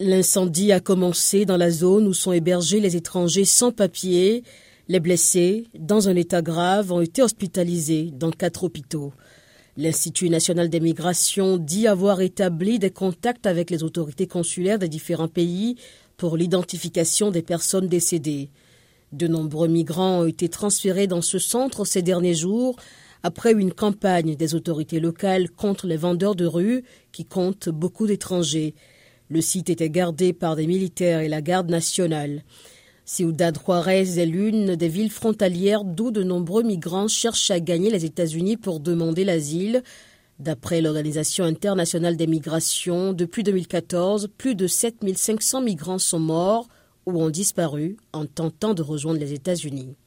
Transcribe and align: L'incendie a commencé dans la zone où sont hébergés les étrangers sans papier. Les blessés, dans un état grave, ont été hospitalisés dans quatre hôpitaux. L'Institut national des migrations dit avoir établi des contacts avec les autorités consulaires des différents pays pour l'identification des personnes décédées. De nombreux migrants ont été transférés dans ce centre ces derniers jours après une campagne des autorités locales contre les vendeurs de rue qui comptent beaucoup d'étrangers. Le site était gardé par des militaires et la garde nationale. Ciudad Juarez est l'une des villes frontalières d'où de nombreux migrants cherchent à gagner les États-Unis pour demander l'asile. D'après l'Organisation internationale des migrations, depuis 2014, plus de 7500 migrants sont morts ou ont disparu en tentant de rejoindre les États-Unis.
L'incendie 0.00 0.70
a 0.70 0.78
commencé 0.78 1.44
dans 1.44 1.56
la 1.56 1.72
zone 1.72 2.06
où 2.06 2.14
sont 2.14 2.30
hébergés 2.30 2.78
les 2.78 2.94
étrangers 2.94 3.44
sans 3.44 3.72
papier. 3.72 4.44
Les 4.86 5.00
blessés, 5.00 5.66
dans 5.76 6.08
un 6.08 6.14
état 6.14 6.40
grave, 6.40 6.92
ont 6.92 7.00
été 7.00 7.20
hospitalisés 7.20 8.10
dans 8.12 8.30
quatre 8.30 8.62
hôpitaux. 8.62 9.12
L'Institut 9.76 10.30
national 10.30 10.68
des 10.68 10.78
migrations 10.78 11.56
dit 11.56 11.88
avoir 11.88 12.20
établi 12.20 12.78
des 12.78 12.90
contacts 12.90 13.44
avec 13.44 13.70
les 13.70 13.82
autorités 13.82 14.28
consulaires 14.28 14.78
des 14.78 14.88
différents 14.88 15.26
pays 15.26 15.74
pour 16.16 16.36
l'identification 16.36 17.32
des 17.32 17.42
personnes 17.42 17.88
décédées. 17.88 18.50
De 19.10 19.26
nombreux 19.26 19.68
migrants 19.68 20.20
ont 20.20 20.26
été 20.26 20.48
transférés 20.48 21.08
dans 21.08 21.22
ce 21.22 21.40
centre 21.40 21.84
ces 21.84 22.02
derniers 22.02 22.34
jours 22.34 22.76
après 23.24 23.52
une 23.52 23.72
campagne 23.72 24.36
des 24.36 24.54
autorités 24.54 25.00
locales 25.00 25.50
contre 25.50 25.88
les 25.88 25.96
vendeurs 25.96 26.36
de 26.36 26.46
rue 26.46 26.84
qui 27.10 27.24
comptent 27.24 27.68
beaucoup 27.68 28.06
d'étrangers. 28.06 28.76
Le 29.30 29.40
site 29.40 29.68
était 29.68 29.90
gardé 29.90 30.32
par 30.32 30.56
des 30.56 30.66
militaires 30.66 31.20
et 31.20 31.28
la 31.28 31.42
garde 31.42 31.70
nationale. 31.70 32.44
Ciudad 33.04 33.58
Juarez 33.62 34.18
est 34.18 34.26
l'une 34.26 34.76
des 34.76 34.88
villes 34.88 35.10
frontalières 35.10 35.84
d'où 35.84 36.10
de 36.10 36.22
nombreux 36.22 36.62
migrants 36.62 37.08
cherchent 37.08 37.50
à 37.50 37.60
gagner 37.60 37.90
les 37.90 38.04
États-Unis 38.04 38.56
pour 38.56 38.80
demander 38.80 39.24
l'asile. 39.24 39.82
D'après 40.38 40.80
l'Organisation 40.80 41.44
internationale 41.44 42.16
des 42.16 42.26
migrations, 42.26 43.12
depuis 43.12 43.42
2014, 43.42 44.28
plus 44.38 44.54
de 44.54 44.66
7500 44.66 45.62
migrants 45.62 45.98
sont 45.98 46.20
morts 46.20 46.68
ou 47.06 47.20
ont 47.20 47.30
disparu 47.30 47.96
en 48.12 48.26
tentant 48.26 48.72
de 48.74 48.82
rejoindre 48.82 49.20
les 49.20 49.32
États-Unis. 49.32 49.96